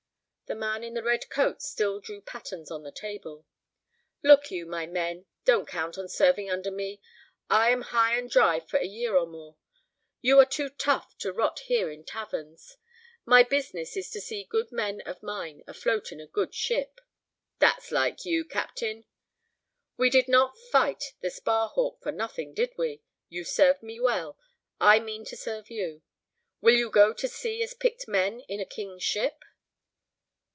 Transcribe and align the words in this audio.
The 0.47 0.55
man 0.55 0.83
in 0.83 0.95
the 0.95 1.01
red 1.01 1.29
coat 1.29 1.61
still 1.61 2.01
drew 2.01 2.19
patterns 2.19 2.69
on 2.69 2.83
the 2.83 2.91
table. 2.91 3.45
"Look 4.21 4.51
you, 4.51 4.65
my 4.65 4.85
men, 4.85 5.25
don't 5.45 5.65
count 5.65 5.97
on 5.97 6.09
serving 6.09 6.49
under 6.49 6.69
me; 6.69 6.99
I 7.49 7.69
am 7.69 7.83
high 7.83 8.17
and 8.17 8.29
dry 8.29 8.59
for 8.59 8.75
a 8.77 8.85
year 8.85 9.15
or 9.15 9.25
more. 9.25 9.55
You 10.19 10.37
are 10.39 10.45
too 10.45 10.67
tough 10.67 11.17
to 11.19 11.31
rot 11.31 11.59
here 11.67 11.89
in 11.89 12.03
taverns. 12.03 12.75
My 13.25 13.43
business 13.43 13.95
is 13.95 14.09
to 14.09 14.19
see 14.19 14.43
good 14.43 14.73
men 14.73 14.99
of 15.05 15.23
mine 15.23 15.63
afloat 15.67 16.11
in 16.11 16.19
a 16.19 16.27
good 16.27 16.53
ship." 16.53 16.99
"That's 17.59 17.89
like 17.89 18.25
you, 18.25 18.43
captain." 18.43 19.05
"We 19.95 20.09
did 20.09 20.27
not 20.27 20.57
fight 20.57 21.13
the 21.21 21.29
Sparhawk 21.31 22.01
for 22.03 22.11
nothing, 22.11 22.53
did 22.53 22.73
we? 22.77 23.01
You 23.29 23.45
served 23.45 23.83
me 23.83 24.01
well; 24.01 24.37
I 24.81 24.99
mean 24.99 25.23
to 25.25 25.37
serve 25.37 25.69
you. 25.71 26.01
Will 26.59 26.75
you 26.75 26.89
go 26.89 27.13
to 27.13 27.29
sea 27.29 27.63
as 27.63 27.73
picked 27.73 28.05
men 28.09 28.41
in 28.49 28.59
a 28.59 28.65
King's 28.65 29.03
ship?" 29.03 29.45